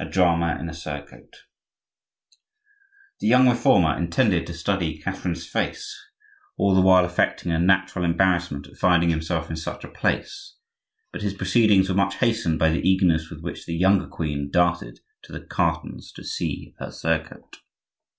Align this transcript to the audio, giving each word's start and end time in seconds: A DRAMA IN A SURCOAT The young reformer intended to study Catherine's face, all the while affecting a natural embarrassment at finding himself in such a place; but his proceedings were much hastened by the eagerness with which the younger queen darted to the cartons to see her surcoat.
A 0.00 0.06
DRAMA 0.06 0.56
IN 0.58 0.70
A 0.70 0.72
SURCOAT 0.72 1.36
The 3.20 3.26
young 3.26 3.50
reformer 3.50 3.94
intended 3.98 4.46
to 4.46 4.54
study 4.54 4.98
Catherine's 5.02 5.46
face, 5.46 5.94
all 6.56 6.74
the 6.74 6.80
while 6.80 7.04
affecting 7.04 7.52
a 7.52 7.58
natural 7.58 8.02
embarrassment 8.02 8.66
at 8.66 8.78
finding 8.78 9.10
himself 9.10 9.50
in 9.50 9.56
such 9.56 9.84
a 9.84 9.88
place; 9.88 10.54
but 11.12 11.20
his 11.20 11.34
proceedings 11.34 11.90
were 11.90 11.94
much 11.94 12.14
hastened 12.16 12.58
by 12.58 12.70
the 12.70 12.80
eagerness 12.88 13.28
with 13.28 13.42
which 13.42 13.66
the 13.66 13.76
younger 13.76 14.06
queen 14.08 14.48
darted 14.50 15.00
to 15.24 15.32
the 15.34 15.42
cartons 15.42 16.12
to 16.12 16.24
see 16.24 16.74
her 16.78 16.90
surcoat. 16.90 17.58